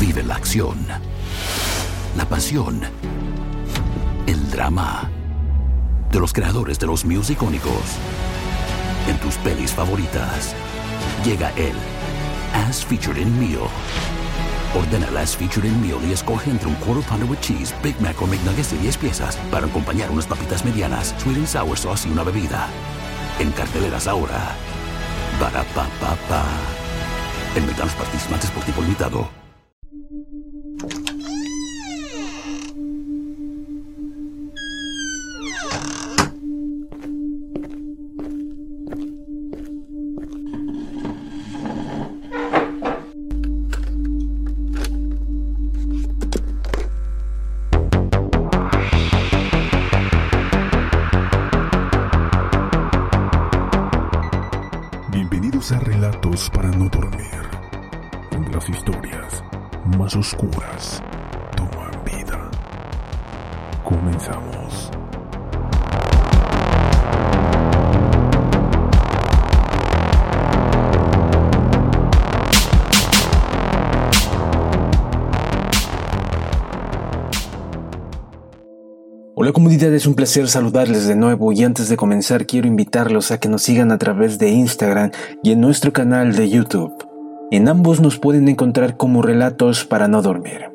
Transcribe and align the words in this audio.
Vive 0.00 0.22
la 0.22 0.34
acción, 0.34 0.76
la 2.16 2.28
pasión, 2.28 2.82
el 4.26 4.50
drama 4.50 5.10
de 6.12 6.20
los 6.20 6.34
creadores 6.34 6.78
de 6.78 6.86
los 6.86 7.04
musicónicos. 7.06 7.72
En 9.08 9.16
tus 9.18 9.36
pelis 9.36 9.72
favoritas 9.72 10.54
llega 11.24 11.50
él, 11.56 11.74
As 12.68 12.84
Featured 12.84 13.16
in 13.16 13.40
Meal. 13.40 13.68
Ordena 14.74 15.06
el 15.08 15.16
As 15.16 15.34
Featured 15.34 15.64
in 15.64 15.80
Meal 15.80 15.98
y 16.06 16.12
escoge 16.12 16.50
entre 16.50 16.68
un 16.68 16.74
Quarter 16.74 17.02
Pounder 17.04 17.30
with 17.30 17.40
Cheese, 17.40 17.74
Big 17.82 17.98
Mac 18.00 18.20
o 18.20 18.26
McNuggets 18.26 18.72
de 18.72 18.78
10 18.78 18.98
piezas 18.98 19.36
para 19.50 19.66
acompañar 19.66 20.10
unas 20.10 20.26
papitas 20.26 20.62
medianas, 20.62 21.14
Sweet 21.18 21.38
and 21.38 21.46
Sour 21.46 21.78
Sauce 21.78 22.06
y 22.06 22.12
una 22.12 22.22
bebida. 22.22 22.68
En 23.38 23.50
carteleras 23.52 24.06
ahora. 24.06 24.54
Para 25.40 25.62
pa 25.62 25.86
pa 26.00 26.16
pa. 26.28 26.44
En 27.56 27.64
McDonald's 27.64 27.96
participantes 27.96 28.50
por 28.50 28.62
tipo 28.64 28.82
limitado. 28.82 29.45
Relatos 55.68 56.48
para 56.50 56.68
no 56.68 56.88
dormir, 56.88 57.42
las 58.52 58.68
historias 58.68 59.42
más 59.98 60.14
oscuras 60.14 61.02
toman 61.56 61.90
vida. 62.04 62.48
Comenzamos. 63.82 64.92
Hola 79.38 79.52
comunidad, 79.52 79.92
es 79.92 80.06
un 80.06 80.14
placer 80.14 80.48
saludarles 80.48 81.06
de 81.06 81.14
nuevo 81.14 81.52
y 81.52 81.62
antes 81.62 81.90
de 81.90 81.98
comenzar 81.98 82.46
quiero 82.46 82.66
invitarlos 82.68 83.30
a 83.30 83.38
que 83.38 83.50
nos 83.50 83.60
sigan 83.60 83.92
a 83.92 83.98
través 83.98 84.38
de 84.38 84.48
Instagram 84.48 85.10
y 85.42 85.50
en 85.50 85.60
nuestro 85.60 85.92
canal 85.92 86.34
de 86.34 86.48
YouTube. 86.48 86.94
En 87.50 87.68
ambos 87.68 88.00
nos 88.00 88.18
pueden 88.18 88.48
encontrar 88.48 88.96
como 88.96 89.20
relatos 89.20 89.84
para 89.84 90.08
no 90.08 90.22
dormir. 90.22 90.70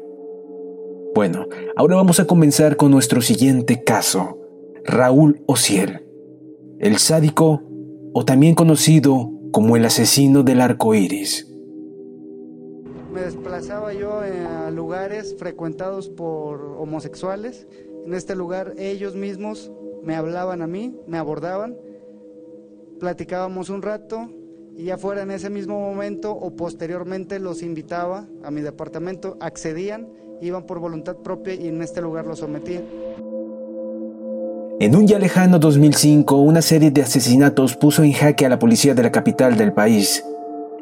Bueno, 1.16 1.48
ahora 1.76 1.95
vamos 1.95 2.20
a 2.20 2.28
comenzar 2.28 2.78
con 2.78 2.92
nuestro 2.92 3.22
siguiente 3.22 3.84
caso, 3.84 4.38
Raúl 4.86 5.42
Ociel, 5.48 6.06
el 6.78 7.00
sádico 7.00 7.64
o 8.14 8.25
también 8.25 8.53
conocido 8.53 9.31
como 9.52 9.75
el 9.75 9.86
asesino 9.86 10.44
del 10.44 10.62
arco 10.62 10.94
iris. 10.94 11.52
Me 13.12 13.22
desplazaba 13.22 13.92
yo 13.92 14.23
eh, 14.23 14.46
a 14.46 14.70
lugares 14.70 15.36
frecuentados 15.38 16.09
por 16.09 16.62
homosexuales. 16.78 17.68
En 18.05 18.13
este 18.13 18.35
lugar 18.35 18.73
ellos 18.77 19.16
mismos 19.16 19.71
me 20.03 20.16
hablaban 20.16 20.61
a 20.61 20.67
mí, 20.67 20.95
me 21.07 21.17
abordaban, 21.17 21.77
platicábamos 22.99 23.69
un 23.69 23.81
rato 23.81 24.30
y 24.75 24.85
ya 24.85 24.97
fuera 24.97 25.21
en 25.23 25.31
ese 25.31 25.49
mismo 25.49 25.80
momento 25.80 26.31
o 26.31 26.55
posteriormente 26.55 27.39
los 27.39 27.61
invitaba 27.61 28.27
a 28.44 28.52
mi 28.52 28.61
departamento, 28.61 29.38
accedían, 29.39 30.07
iban 30.41 30.66
por 30.66 30.79
voluntad 30.79 31.17
propia 31.17 31.53
y 31.53 31.67
en 31.67 31.81
este 31.81 32.02
lugar 32.02 32.25
los 32.25 32.39
sometía. 32.39 32.81
En 34.79 34.95
un 34.95 35.05
ya 35.07 35.19
lejano 35.19 35.59
2005, 35.59 36.38
una 36.38 36.63
serie 36.63 36.89
de 36.89 37.03
asesinatos 37.03 37.75
puso 37.75 38.03
en 38.03 38.13
jaque 38.13 38.47
a 38.47 38.50
la 38.50 38.57
policía 38.57 38.95
de 38.95 39.03
la 39.03 39.11
capital 39.11 39.56
del 39.56 39.73
país. 39.73 40.23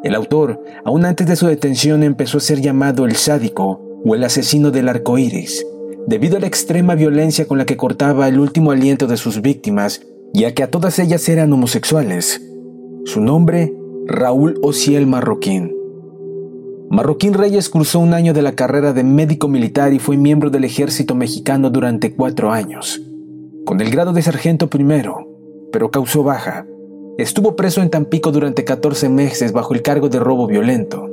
El 0.04 0.16
autor, 0.16 0.64
aún 0.86 1.04
antes 1.04 1.28
de 1.28 1.36
su 1.36 1.48
detención, 1.48 2.04
empezó 2.04 2.38
a 2.38 2.42
ser 2.42 2.62
llamado 2.62 3.04
el 3.04 3.18
sádico 3.18 3.82
o 4.06 4.16
el 4.16 4.24
asesino 4.24 4.72
del 4.72 4.88
arco 4.88 5.18
iris, 5.18 5.66
debido 6.10 6.38
a 6.38 6.40
la 6.40 6.48
extrema 6.48 6.96
violencia 6.96 7.48
con 7.48 7.60
la 7.60 7.68
que 7.68 7.78
cortaba 7.78 8.28
el 8.28 8.40
último 8.40 8.72
aliento 8.72 9.06
de 9.06 9.16
sus 9.16 9.44
víctimas, 9.44 10.02
ya 10.34 10.56
que 10.56 10.64
a 10.64 10.72
todas 10.72 10.98
ellas 10.98 11.30
eran 11.30 11.54
homosexuales. 11.54 12.42
Su 13.06 13.22
nombre, 13.22 13.72
Raúl 14.08 14.60
Ociel 14.64 15.06
Marroquín. 15.06 15.72
Marroquín 16.90 17.36
Reyes 17.36 17.70
cursó 17.70 18.00
un 18.00 18.16
año 18.16 18.34
de 18.34 18.42
la 18.42 18.54
carrera 18.54 18.92
de 18.92 19.04
médico 19.04 19.48
militar 19.48 19.94
y 19.94 20.00
fue 20.00 20.18
miembro 20.18 20.50
del 20.50 20.64
ejército 20.64 21.14
mexicano 21.14 21.70
durante 21.70 22.16
cuatro 22.16 22.52
años, 22.52 23.00
con 23.64 23.80
el 23.80 23.92
grado 23.92 24.12
de 24.12 24.24
sargento 24.24 24.68
primero, 24.68 25.28
pero 25.72 25.92
causó 25.92 26.24
baja. 26.24 26.66
Estuvo 27.20 27.56
preso 27.56 27.84
en 27.84 27.92
Tampico 27.92 28.32
durante 28.32 28.64
14 28.64 29.10
meses 29.10 29.52
bajo 29.52 29.76
el 29.76 29.84
cargo 29.84 30.10
de 30.10 30.20
robo 30.20 30.48
violento. 30.48 31.08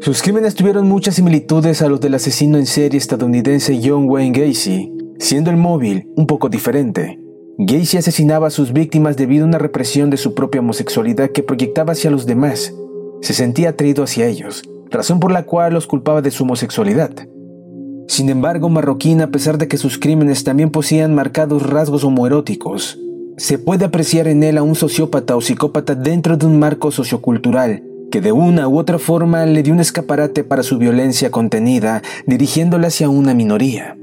Sus 0.00 0.22
crímenes 0.22 0.54
tuvieron 0.54 0.86
muchas 0.86 1.16
similitudes 1.16 1.82
a 1.82 1.88
los 1.88 2.00
del 2.00 2.14
asesino 2.14 2.56
en 2.56 2.66
serie 2.66 2.98
estadounidense 2.98 3.80
John 3.82 4.08
Wayne 4.08 4.38
Gacy, 4.38 4.92
siendo 5.18 5.50
el 5.50 5.56
móvil 5.56 6.08
un 6.14 6.28
poco 6.28 6.48
diferente. 6.48 7.18
Gacy 7.58 7.96
asesinaba 7.96 8.46
a 8.46 8.50
sus 8.50 8.72
víctimas 8.72 9.16
debido 9.16 9.44
a 9.44 9.48
una 9.48 9.58
represión 9.58 10.08
de 10.08 10.16
su 10.16 10.34
propia 10.34 10.60
homosexualidad 10.60 11.30
que 11.30 11.42
proyectaba 11.42 11.94
hacia 11.94 12.12
los 12.12 12.26
demás. 12.26 12.72
Se 13.22 13.34
sentía 13.34 13.70
atraído 13.70 14.04
hacia 14.04 14.28
ellos, 14.28 14.62
razón 14.88 15.18
por 15.18 15.32
la 15.32 15.42
cual 15.46 15.74
los 15.74 15.88
culpaba 15.88 16.22
de 16.22 16.30
su 16.30 16.44
homosexualidad. 16.44 17.10
Sin 18.06 18.28
embargo, 18.30 18.68
Marroquín, 18.68 19.20
a 19.20 19.32
pesar 19.32 19.58
de 19.58 19.66
que 19.66 19.78
sus 19.78 19.98
crímenes 19.98 20.44
también 20.44 20.70
poseían 20.70 21.12
marcados 21.12 21.68
rasgos 21.68 22.04
homoeróticos, 22.04 23.00
se 23.36 23.58
puede 23.58 23.86
apreciar 23.86 24.28
en 24.28 24.44
él 24.44 24.58
a 24.58 24.62
un 24.62 24.76
sociópata 24.76 25.34
o 25.34 25.40
psicópata 25.40 25.96
dentro 25.96 26.36
de 26.36 26.46
un 26.46 26.60
marco 26.60 26.92
sociocultural 26.92 27.87
que 28.10 28.20
de 28.20 28.32
una 28.32 28.68
u 28.68 28.78
otra 28.78 28.98
forma 28.98 29.44
le 29.46 29.62
dio 29.62 29.72
un 29.72 29.80
escaparate 29.80 30.44
para 30.44 30.62
su 30.62 30.78
violencia 30.78 31.30
contenida, 31.30 32.02
dirigiéndola 32.26 32.88
hacia 32.88 33.08
una 33.08 33.34
minoría. 33.34 33.96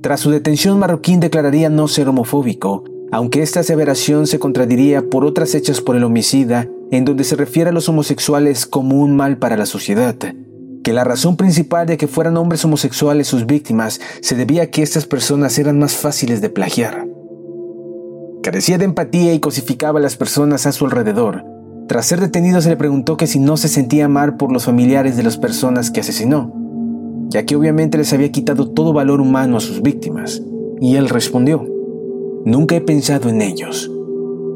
Tras 0.00 0.20
su 0.20 0.30
detención, 0.30 0.78
Marroquín 0.78 1.18
declararía 1.20 1.70
no 1.70 1.88
ser 1.88 2.08
homofóbico, 2.08 2.84
aunque 3.10 3.42
esta 3.42 3.60
aseveración 3.60 4.26
se 4.26 4.38
contradiría 4.38 5.08
por 5.08 5.24
otras 5.24 5.54
hechas 5.54 5.80
por 5.80 5.96
el 5.96 6.04
homicida, 6.04 6.68
en 6.90 7.04
donde 7.04 7.24
se 7.24 7.36
refiere 7.36 7.70
a 7.70 7.72
los 7.72 7.88
homosexuales 7.88 8.66
como 8.66 9.00
un 9.00 9.16
mal 9.16 9.38
para 9.38 9.56
la 9.56 9.66
sociedad, 9.66 10.16
que 10.82 10.92
la 10.92 11.04
razón 11.04 11.36
principal 11.36 11.86
de 11.86 11.96
que 11.96 12.06
fueran 12.06 12.36
hombres 12.36 12.64
homosexuales 12.64 13.26
sus 13.26 13.46
víctimas 13.46 14.00
se 14.20 14.36
debía 14.36 14.64
a 14.64 14.66
que 14.66 14.82
estas 14.82 15.06
personas 15.06 15.58
eran 15.58 15.78
más 15.78 15.96
fáciles 15.96 16.40
de 16.40 16.50
plagiar. 16.50 17.06
Carecía 18.42 18.76
de 18.76 18.84
empatía 18.84 19.32
y 19.32 19.40
cosificaba 19.40 19.98
a 19.98 20.02
las 20.02 20.16
personas 20.16 20.66
a 20.66 20.72
su 20.72 20.84
alrededor. 20.84 21.53
Tras 21.86 22.06
ser 22.06 22.20
detenido 22.20 22.62
se 22.62 22.70
le 22.70 22.76
preguntó 22.76 23.16
que 23.16 23.26
si 23.26 23.38
no 23.38 23.56
se 23.56 23.68
sentía 23.68 24.08
mal 24.08 24.36
por 24.36 24.50
los 24.50 24.64
familiares 24.64 25.16
de 25.16 25.22
las 25.22 25.36
personas 25.36 25.90
que 25.90 26.00
asesinó, 26.00 26.52
ya 27.28 27.44
que 27.44 27.56
obviamente 27.56 27.98
les 27.98 28.12
había 28.12 28.32
quitado 28.32 28.70
todo 28.70 28.92
valor 28.92 29.20
humano 29.20 29.58
a 29.58 29.60
sus 29.60 29.82
víctimas. 29.82 30.42
Y 30.80 30.96
él 30.96 31.08
respondió, 31.08 31.66
Nunca 32.44 32.76
he 32.76 32.80
pensado 32.80 33.28
en 33.28 33.42
ellos. 33.42 33.90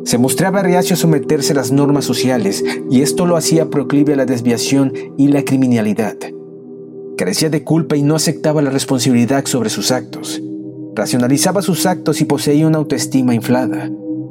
Se 0.04 0.16
mostraba 0.16 0.62
reacio 0.62 0.94
a 0.94 0.96
someterse 0.96 1.52
a 1.52 1.56
las 1.56 1.70
normas 1.70 2.04
sociales 2.04 2.64
y 2.90 3.02
esto 3.02 3.26
lo 3.26 3.36
hacía 3.36 3.68
proclive 3.68 4.14
a 4.14 4.16
la 4.16 4.26
desviación 4.26 4.92
y 5.18 5.28
la 5.28 5.44
criminalidad. 5.44 6.16
Carecía 7.18 7.50
de 7.50 7.64
culpa 7.64 7.96
y 7.96 8.02
no 8.02 8.14
aceptaba 8.14 8.62
la 8.62 8.70
responsabilidad 8.70 9.44
sobre 9.44 9.68
sus 9.68 9.90
actos. 9.90 10.40
Racionalizaba 10.94 11.62
sus 11.62 11.84
actos 11.84 12.20
y 12.20 12.24
poseía 12.24 12.66
una 12.66 12.78
autoestima 12.78 13.34
inflada. 13.34 13.90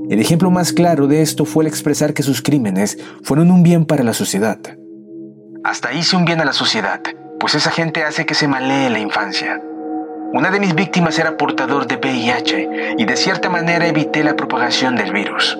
El 0.09 0.21
ejemplo 0.21 0.49
más 0.49 0.71
claro 0.71 1.07
de 1.07 1.21
esto 1.21 1.43
fue 1.43 1.63
el 1.63 1.67
expresar 1.67 2.13
que 2.13 2.23
sus 2.23 2.41
crímenes 2.41 2.97
fueron 3.23 3.51
un 3.51 3.61
bien 3.61 3.85
para 3.85 4.05
la 4.05 4.13
sociedad. 4.13 4.57
Hasta 5.65 5.91
hice 5.91 6.15
un 6.15 6.23
bien 6.23 6.39
a 6.39 6.45
la 6.45 6.53
sociedad, 6.53 7.01
pues 7.39 7.55
esa 7.55 7.71
gente 7.71 8.03
hace 8.05 8.25
que 8.25 8.33
se 8.33 8.47
malee 8.47 8.89
la 8.89 8.99
infancia. 8.99 9.61
Una 10.33 10.49
de 10.49 10.61
mis 10.61 10.75
víctimas 10.75 11.19
era 11.19 11.35
portador 11.35 11.87
de 11.87 11.97
VIH 11.97 12.95
y 12.97 13.05
de 13.05 13.17
cierta 13.17 13.49
manera 13.49 13.85
evité 13.85 14.23
la 14.23 14.37
propagación 14.37 14.95
del 14.95 15.11
virus. 15.11 15.57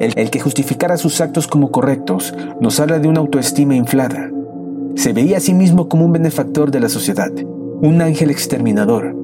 El, 0.00 0.12
el, 0.16 0.30
que 0.30 0.40
justificara 0.40 0.96
sus 0.96 1.20
actos 1.20 1.46
como 1.46 1.70
correctos 1.70 2.34
nos 2.60 2.80
habla 2.80 2.98
de 2.98 3.06
una 3.06 3.20
autoestima 3.20 3.76
inflada. 3.76 4.30
Se 4.96 5.12
veía 5.12 5.36
a 5.36 5.40
sí 5.40 5.54
mismo 5.54 5.88
como 5.88 6.04
un 6.04 6.12
benefactor 6.12 6.72
de 6.72 6.80
la 6.80 6.88
sociedad, 6.88 7.30
un 7.80 8.02
ángel 8.02 8.30
exterminador. 8.30 9.23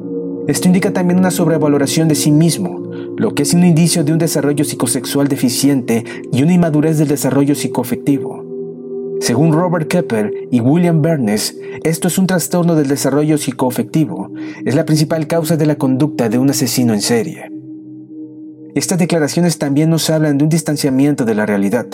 Esto 0.50 0.66
indica 0.66 0.92
también 0.92 1.20
una 1.20 1.30
sobrevaloración 1.30 2.08
de 2.08 2.16
sí 2.16 2.32
mismo, 2.32 2.82
lo 3.16 3.36
que 3.36 3.44
es 3.44 3.54
un 3.54 3.64
indicio 3.64 4.02
de 4.02 4.12
un 4.12 4.18
desarrollo 4.18 4.64
psicosexual 4.64 5.28
deficiente 5.28 6.04
y 6.32 6.42
una 6.42 6.54
inmadurez 6.54 6.98
del 6.98 7.06
desarrollo 7.06 7.54
psicoafectivo. 7.54 8.44
Según 9.20 9.52
Robert 9.52 9.86
Kepper 9.86 10.32
y 10.50 10.58
William 10.58 11.02
Bernes, 11.02 11.56
esto 11.84 12.08
es 12.08 12.18
un 12.18 12.26
trastorno 12.26 12.74
del 12.74 12.88
desarrollo 12.88 13.38
psicoafectivo. 13.38 14.32
Es 14.64 14.74
la 14.74 14.84
principal 14.84 15.28
causa 15.28 15.56
de 15.56 15.66
la 15.66 15.76
conducta 15.76 16.28
de 16.28 16.38
un 16.38 16.50
asesino 16.50 16.94
en 16.94 17.00
serie. 17.00 17.48
Estas 18.74 18.98
declaraciones 18.98 19.56
también 19.56 19.88
nos 19.88 20.10
hablan 20.10 20.36
de 20.36 20.42
un 20.42 20.50
distanciamiento 20.50 21.24
de 21.24 21.36
la 21.36 21.46
realidad. 21.46 21.86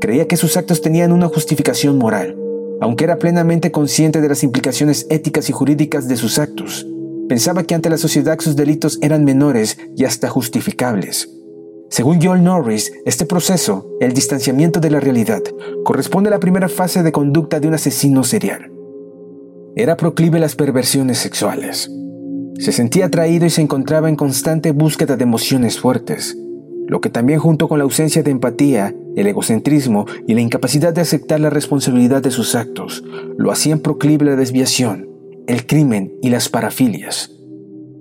Creía 0.00 0.26
que 0.26 0.36
sus 0.36 0.56
actos 0.56 0.80
tenían 0.82 1.12
una 1.12 1.28
justificación 1.28 1.98
moral. 1.98 2.36
Aunque 2.80 3.04
era 3.04 3.18
plenamente 3.18 3.70
consciente 3.70 4.20
de 4.20 4.28
las 4.28 4.42
implicaciones 4.42 5.06
éticas 5.08 5.48
y 5.50 5.52
jurídicas 5.52 6.08
de 6.08 6.16
sus 6.16 6.40
actos, 6.40 6.84
pensaba 7.28 7.64
que 7.64 7.74
ante 7.74 7.90
la 7.90 7.98
sociedad 7.98 8.38
sus 8.40 8.56
delitos 8.56 8.98
eran 9.02 9.24
menores 9.24 9.78
y 9.96 10.04
hasta 10.04 10.28
justificables. 10.28 11.30
Según 11.88 12.20
Joel 12.20 12.42
Norris, 12.42 12.92
este 13.04 13.26
proceso, 13.26 13.88
el 14.00 14.12
distanciamiento 14.12 14.80
de 14.80 14.90
la 14.90 15.00
realidad, 15.00 15.42
corresponde 15.84 16.28
a 16.28 16.32
la 16.32 16.40
primera 16.40 16.68
fase 16.68 17.02
de 17.02 17.12
conducta 17.12 17.60
de 17.60 17.68
un 17.68 17.74
asesino 17.74 18.24
serial. 18.24 18.72
Era 19.76 19.96
proclive 19.96 20.38
a 20.38 20.40
las 20.40 20.56
perversiones 20.56 21.18
sexuales. 21.18 21.90
Se 22.58 22.72
sentía 22.72 23.06
atraído 23.06 23.46
y 23.46 23.50
se 23.50 23.62
encontraba 23.62 24.08
en 24.08 24.16
constante 24.16 24.72
búsqueda 24.72 25.16
de 25.16 25.24
emociones 25.24 25.78
fuertes, 25.78 26.36
lo 26.86 27.00
que 27.00 27.10
también 27.10 27.38
junto 27.38 27.68
con 27.68 27.78
la 27.78 27.84
ausencia 27.84 28.22
de 28.22 28.30
empatía, 28.30 28.94
el 29.16 29.26
egocentrismo 29.26 30.06
y 30.26 30.34
la 30.34 30.40
incapacidad 30.40 30.92
de 30.92 31.02
aceptar 31.02 31.40
la 31.40 31.50
responsabilidad 31.50 32.22
de 32.22 32.30
sus 32.30 32.54
actos, 32.54 33.04
lo 33.36 33.52
hacían 33.52 33.80
proclive 33.80 34.26
a 34.26 34.30
la 34.30 34.36
desviación, 34.36 35.08
el 35.46 35.66
crimen 35.66 36.12
y 36.22 36.30
las 36.30 36.48
parafilias. 36.48 37.32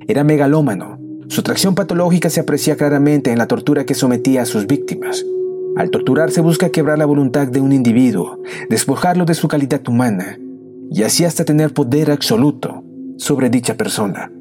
Era 0.07 0.23
megalómano. 0.23 0.99
Su 1.27 1.41
atracción 1.41 1.75
patológica 1.75 2.29
se 2.29 2.39
aprecia 2.39 2.75
claramente 2.75 3.31
en 3.31 3.37
la 3.37 3.47
tortura 3.47 3.85
que 3.85 3.93
sometía 3.93 4.43
a 4.43 4.45
sus 4.45 4.67
víctimas. 4.67 5.25
Al 5.75 5.89
torturar 5.89 6.31
se 6.31 6.41
busca 6.41 6.69
quebrar 6.69 6.97
la 6.97 7.05
voluntad 7.05 7.47
de 7.47 7.59
un 7.59 7.73
individuo, 7.73 8.39
despojarlo 8.69 9.25
de 9.25 9.33
su 9.33 9.47
calidad 9.47 9.87
humana, 9.87 10.39
y 10.89 11.03
así 11.03 11.25
hasta 11.25 11.45
tener 11.45 11.73
poder 11.73 12.11
absoluto 12.11 12.83
sobre 13.17 13.49
dicha 13.49 13.75
persona. 13.75 14.31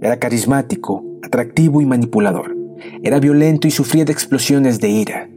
Era 0.00 0.18
carismático, 0.18 1.04
atractivo 1.22 1.80
y 1.80 1.86
manipulador. 1.86 2.56
Era 3.02 3.20
violento 3.20 3.68
y 3.68 3.70
sufría 3.70 4.04
de 4.04 4.12
explosiones 4.12 4.80
de 4.80 4.88
ira. 4.88 5.30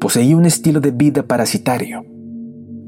Poseía 0.00 0.36
un 0.36 0.46
estilo 0.46 0.80
de 0.80 0.90
vida 0.90 1.22
parasitario. 1.22 2.04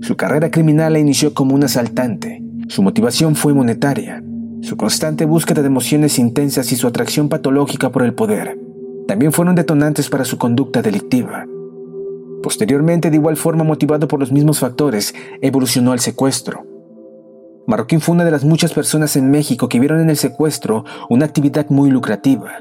Su 0.01 0.17
carrera 0.17 0.51
criminal 0.51 0.95
la 0.95 0.99
inició 0.99 1.33
como 1.33 1.55
un 1.55 1.63
asaltante. 1.63 2.43
Su 2.73 2.83
motivación 2.83 3.37
fue 3.37 3.53
monetaria. 3.53 4.25
Su 4.63 4.79
constante 4.79 5.27
búsqueda 5.27 5.61
de 5.61 5.67
emociones 5.67 6.19
intensas 6.19 6.73
y 6.73 6.77
su 6.77 6.87
atracción 6.87 7.29
patológica 7.29 7.93
por 7.93 8.03
el 8.03 8.15
poder 8.15 8.59
también 9.07 9.31
fueron 9.31 9.55
detonantes 9.55 10.09
para 10.09 10.25
su 10.25 10.39
conducta 10.39 10.81
delictiva. 10.81 11.45
Posteriormente, 12.43 13.11
de 13.11 13.17
igual 13.17 13.37
forma 13.37 13.63
motivado 13.63 14.09
por 14.09 14.21
los 14.21 14.33
mismos 14.33 14.59
factores, 14.59 15.15
evolucionó 15.43 15.93
al 15.93 16.01
secuestro. 16.01 16.65
Marroquín 17.67 18.01
fue 18.01 18.15
una 18.15 18.25
de 18.25 18.31
las 18.31 18.43
muchas 18.43 18.73
personas 18.73 19.17
en 19.17 19.31
México 19.31 19.69
que 19.69 19.79
vieron 19.79 20.01
en 20.01 20.09
el 20.09 20.17
secuestro 20.17 20.87
una 21.11 21.27
actividad 21.27 21.69
muy 21.69 21.91
lucrativa 21.91 22.53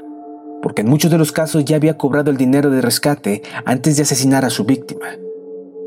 porque 0.60 0.82
en 0.82 0.90
muchos 0.90 1.10
de 1.10 1.16
los 1.16 1.32
casos 1.32 1.64
ya 1.64 1.76
había 1.76 1.96
cobrado 1.96 2.30
el 2.30 2.36
dinero 2.36 2.68
de 2.68 2.82
rescate 2.82 3.42
antes 3.64 3.96
de 3.96 4.02
asesinar 4.02 4.44
a 4.44 4.50
su 4.50 4.64
víctima, 4.64 5.06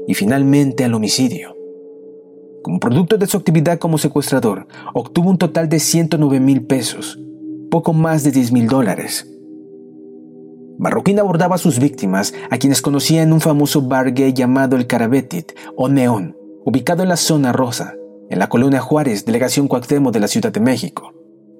y 0.07 0.15
finalmente 0.15 0.83
al 0.83 0.95
homicidio. 0.95 1.55
Como 2.65 2.79
producto 2.79 3.19
de 3.19 3.27
su 3.27 3.37
actividad 3.37 3.77
como 3.77 3.99
secuestrador, 3.99 4.65
obtuvo 4.95 5.29
un 5.29 5.37
total 5.37 5.69
de 5.69 5.79
109 5.79 6.39
mil 6.39 6.65
pesos, 6.65 7.19
poco 7.69 7.93
más 7.93 8.23
de 8.23 8.31
10 8.31 8.53
mil 8.53 8.67
dólares. 8.67 9.31
Marroquín 10.79 11.19
abordaba 11.19 11.57
a 11.57 11.59
sus 11.59 11.77
víctimas, 11.77 12.33
a 12.49 12.57
quienes 12.57 12.81
conocía 12.81 13.21
en 13.21 13.33
un 13.33 13.39
famoso 13.39 13.83
bar 13.83 14.13
gay 14.13 14.33
llamado 14.33 14.77
El 14.77 14.87
Carabetit 14.87 15.51
o 15.77 15.89
Neón, 15.89 16.35
ubicado 16.65 17.03
en 17.03 17.09
la 17.09 17.17
zona 17.17 17.53
rosa, 17.53 17.93
en 18.31 18.39
la 18.39 18.49
colonia 18.49 18.81
Juárez, 18.81 19.25
delegación 19.25 19.67
Cuauhtémoc 19.67 20.11
de 20.11 20.21
la 20.21 20.27
Ciudad 20.27 20.51
de 20.51 20.59
México. 20.59 21.14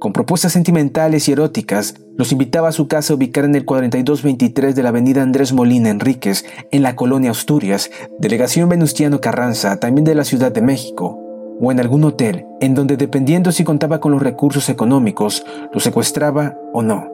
Con 0.05 0.13
propuestas 0.13 0.51
sentimentales 0.51 1.27
y 1.27 1.31
eróticas, 1.31 1.95
los 2.15 2.31
invitaba 2.31 2.67
a 2.67 2.71
su 2.71 2.87
casa 2.87 3.15
ubicada 3.15 3.47
en 3.47 3.55
el 3.55 3.65
4223 3.65 4.75
de 4.75 4.83
la 4.83 4.89
avenida 4.89 5.23
Andrés 5.23 5.51
Molina 5.51 5.89
Enríquez, 5.89 6.45
en 6.69 6.83
la 6.83 6.95
colonia 6.95 7.31
Asturias, 7.31 7.89
delegación 8.19 8.69
Venustiano 8.69 9.19
Carranza, 9.19 9.79
también 9.79 10.05
de 10.05 10.13
la 10.13 10.23
Ciudad 10.23 10.51
de 10.51 10.61
México, 10.61 11.19
o 11.59 11.71
en 11.71 11.79
algún 11.79 12.03
hotel, 12.03 12.45
en 12.61 12.75
donde 12.75 12.97
dependiendo 12.97 13.51
si 13.51 13.63
contaba 13.63 13.99
con 13.99 14.11
los 14.11 14.21
recursos 14.21 14.69
económicos, 14.69 15.43
lo 15.73 15.79
secuestraba 15.79 16.55
o 16.71 16.83
no. 16.83 17.11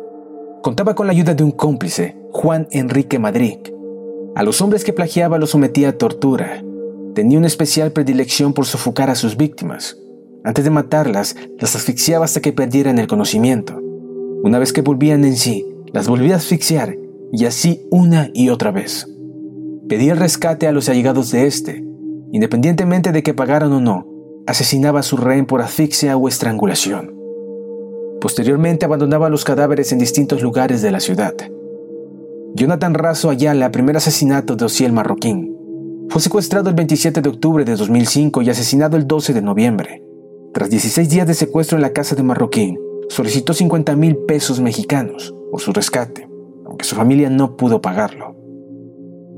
Contaba 0.62 0.94
con 0.94 1.08
la 1.08 1.14
ayuda 1.14 1.34
de 1.34 1.46
un 1.46 1.52
cómplice, 1.52 2.18
Juan 2.34 2.68
Enrique 2.72 3.20
Madrid. 3.20 3.60
A 4.36 4.44
los 4.44 4.62
hombres 4.62 4.84
que 4.84 4.92
plagiaba 4.92 5.38
los 5.38 5.52
sometía 5.52 5.88
a 5.88 5.98
tortura. 5.98 6.62
Tenía 7.16 7.38
una 7.38 7.48
especial 7.48 7.94
predilección 7.94 8.52
por 8.52 8.66
sofocar 8.66 9.10
a 9.10 9.16
sus 9.16 9.38
víctimas. 9.38 9.96
Antes 10.44 10.64
de 10.66 10.72
matarlas, 10.72 11.36
las 11.60 11.76
asfixiaba 11.76 12.26
hasta 12.26 12.42
que 12.42 12.52
perdieran 12.52 12.98
el 12.98 13.08
conocimiento. 13.08 13.80
Una 14.44 14.58
vez 14.58 14.74
que 14.74 14.82
volvían 14.82 15.24
en 15.24 15.38
sí, 15.38 15.66
las 15.94 16.08
volvía 16.08 16.34
a 16.34 16.38
asfixiar 16.38 16.98
y 17.32 17.46
así 17.46 17.88
una 17.92 18.30
y 18.34 18.50
otra 18.50 18.72
vez. 18.72 19.08
Pedía 19.88 20.14
el 20.14 20.20
rescate 20.20 20.68
a 20.68 20.72
los 20.72 20.90
allegados 20.90 21.32
de 21.32 21.46
este. 21.46 21.84
Independientemente 22.32 23.12
de 23.12 23.24
que 23.24 23.34
pagaran 23.34 23.72
o 23.74 23.82
no, 23.82 24.08
asesinaba 24.48 25.02
a 25.02 25.04
su 25.04 25.18
rehén 25.18 25.46
por 25.46 25.62
asfixia 25.62 26.18
o 26.18 26.28
estrangulación. 26.28 27.14
Posteriormente 28.20 28.86
abandonaba 28.86 29.30
los 29.30 29.44
cadáveres 29.44 29.92
en 29.92 30.00
distintos 30.00 30.42
lugares 30.42 30.82
de 30.82 30.92
la 30.92 31.00
ciudad. 31.00 31.34
Jonathan 32.56 32.94
Razo 32.94 33.30
Ayala, 33.30 33.72
primer 33.72 33.98
asesinato 33.98 34.56
de 34.56 34.66
Ociel 34.66 34.92
Marroquín. 34.92 35.56
Fue 36.10 36.22
secuestrado 36.22 36.70
el 36.70 36.76
27 36.76 37.22
de 37.22 37.30
octubre 37.30 37.64
de 37.64 37.76
2005 37.76 38.42
y 38.42 38.50
asesinado 38.50 38.98
el 38.98 39.08
12 39.08 39.34
de 39.34 39.42
noviembre. 39.42 40.04
Tras 40.54 40.70
16 40.70 41.10
días 41.10 41.26
de 41.28 41.34
secuestro 41.34 41.78
en 41.78 41.82
la 41.82 41.94
casa 41.94 42.14
de 42.14 42.24
Marroquín, 42.24 42.78
solicitó 43.08 43.54
50 43.54 43.96
mil 43.96 44.18
pesos 44.18 44.60
mexicanos 44.60 45.34
por 45.50 45.62
su 45.62 45.72
rescate, 45.72 46.30
aunque 46.66 46.84
su 46.84 46.94
familia 46.96 47.30
no 47.30 47.56
pudo 47.56 47.82
pagarlo. 47.82 48.36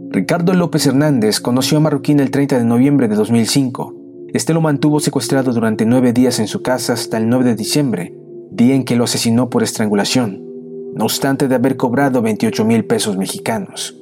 Ricardo 0.10 0.54
López 0.54 0.88
Hernández 0.88 1.40
conoció 1.40 1.78
a 1.78 1.82
Marroquín 1.82 2.20
el 2.20 2.32
30 2.32 2.58
de 2.58 2.66
noviembre 2.66 3.08
de 3.08 3.16
2005. 3.16 3.94
Este 4.34 4.56
lo 4.56 4.62
mantuvo 4.62 5.00
secuestrado 5.00 5.54
durante 5.54 5.86
nueve 5.86 6.14
días 6.14 6.40
en 6.40 6.48
su 6.48 6.64
casa 6.64 6.94
hasta 6.94 7.18
el 7.18 7.30
9 7.30 7.46
de 7.46 7.56
diciembre, 7.56 8.16
día 8.50 8.74
en 8.74 8.84
que 8.84 8.96
lo 8.96 9.04
asesinó 9.04 9.52
por 9.52 9.62
estrangulación, 9.62 10.44
no 10.96 11.04
obstante 11.04 11.48
de 11.48 11.54
haber 11.54 11.78
cobrado 11.78 12.24
28 12.24 12.66
mil 12.66 12.86
pesos 12.86 13.18
mexicanos. 13.18 13.96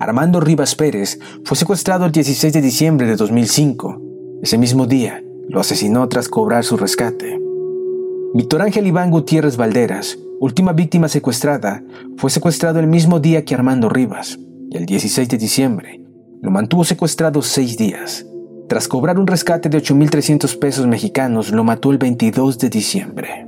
Armando 0.00 0.40
Rivas 0.40 0.74
Pérez 0.74 1.18
fue 1.44 1.56
secuestrado 1.56 2.06
el 2.06 2.12
16 2.12 2.52
de 2.52 2.62
diciembre 2.62 3.06
de 3.06 3.16
2005. 3.16 4.00
Ese 4.42 4.58
mismo 4.58 4.86
día, 4.86 5.23
lo 5.48 5.60
asesinó 5.60 6.08
tras 6.08 6.28
cobrar 6.28 6.64
su 6.64 6.76
rescate. 6.76 7.40
Víctor 8.34 8.62
Ángel 8.62 8.86
Iván 8.86 9.10
Gutiérrez 9.10 9.56
Valderas, 9.56 10.18
última 10.40 10.72
víctima 10.72 11.08
secuestrada, 11.08 11.82
fue 12.16 12.30
secuestrado 12.30 12.80
el 12.80 12.86
mismo 12.86 13.20
día 13.20 13.44
que 13.44 13.54
Armando 13.54 13.88
Rivas, 13.88 14.38
el 14.72 14.86
16 14.86 15.28
de 15.28 15.38
diciembre 15.38 16.04
lo 16.44 16.50
mantuvo 16.50 16.84
secuestrado 16.84 17.40
seis 17.40 17.78
días. 17.78 18.26
Tras 18.68 18.86
cobrar 18.86 19.18
un 19.18 19.26
rescate 19.26 19.70
de 19.70 19.78
8.300 19.78 20.58
pesos 20.58 20.86
mexicanos, 20.86 21.50
lo 21.50 21.64
mató 21.64 21.90
el 21.90 21.96
22 21.96 22.58
de 22.58 22.68
diciembre. 22.68 23.46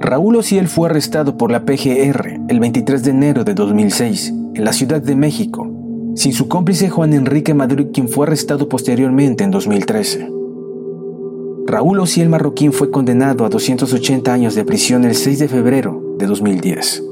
Raúl 0.00 0.36
Ociel 0.36 0.68
fue 0.68 0.88
arrestado 0.88 1.36
por 1.36 1.50
la 1.50 1.66
PGR 1.66 2.40
el 2.48 2.60
23 2.60 3.02
de 3.02 3.10
enero 3.10 3.44
de 3.44 3.52
2006 3.52 4.32
en 4.54 4.64
la 4.64 4.72
Ciudad 4.72 5.02
de 5.02 5.16
México, 5.16 5.70
sin 6.14 6.32
su 6.32 6.48
cómplice 6.48 6.88
Juan 6.88 7.12
Enrique 7.12 7.52
Madrid, 7.52 7.88
quien 7.92 8.08
fue 8.08 8.26
arrestado 8.26 8.66
posteriormente 8.70 9.44
en 9.44 9.50
2013. 9.50 10.33
Raúl 11.66 11.98
Ociel 12.00 12.28
Marroquín 12.28 12.72
fue 12.72 12.90
condenado 12.90 13.44
a 13.46 13.48
280 13.48 14.32
años 14.32 14.54
de 14.54 14.64
prisión 14.64 15.04
el 15.04 15.14
6 15.14 15.38
de 15.38 15.48
febrero 15.48 16.14
de 16.18 16.26
2010. 16.26 17.02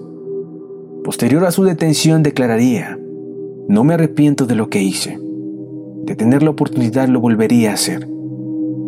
Posterior 1.04 1.44
a 1.46 1.50
su 1.50 1.64
detención 1.64 2.22
declararía, 2.22 2.98
no 3.68 3.82
me 3.82 3.94
arrepiento 3.94 4.44
de 4.44 4.54
lo 4.54 4.68
que 4.68 4.82
hice. 4.82 5.18
De 6.04 6.16
tener 6.16 6.42
la 6.42 6.50
oportunidad 6.50 7.08
lo 7.08 7.20
volvería 7.20 7.70
a 7.70 7.74
hacer. 7.74 8.06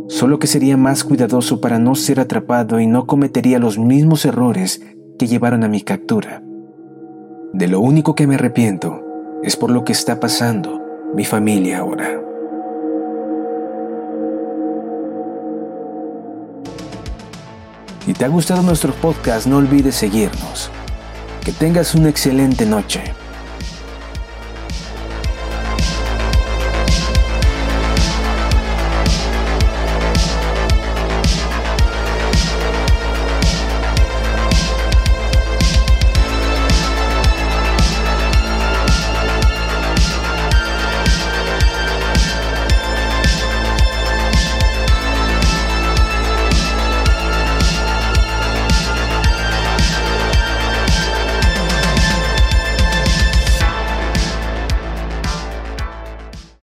Solo 0.08 0.38
que 0.38 0.46
sería 0.46 0.76
más 0.76 1.02
cuidadoso 1.02 1.62
para 1.62 1.78
no 1.78 1.94
ser 1.94 2.20
atrapado 2.20 2.78
y 2.78 2.86
no 2.86 3.06
cometería 3.06 3.58
los 3.58 3.78
mismos 3.78 4.26
errores 4.26 4.82
que 5.18 5.26
llevaron 5.26 5.64
a 5.64 5.68
mi 5.68 5.80
captura. 5.80 6.42
De 7.54 7.68
lo 7.68 7.80
único 7.80 8.14
que 8.14 8.26
me 8.26 8.34
arrepiento 8.34 9.00
es 9.42 9.56
por 9.56 9.70
lo 9.70 9.84
que 9.84 9.92
está 9.92 10.20
pasando 10.20 10.82
mi 11.14 11.24
familia 11.24 11.78
ahora. 11.78 12.20
Si 18.04 18.12
te 18.12 18.26
ha 18.26 18.28
gustado 18.28 18.62
nuestro 18.62 18.92
podcast, 18.92 19.46
no 19.46 19.56
olvides 19.56 19.94
seguirnos. 19.94 20.70
Que 21.42 21.52
tengas 21.52 21.94
una 21.94 22.10
excelente 22.10 22.66
noche. 22.66 23.02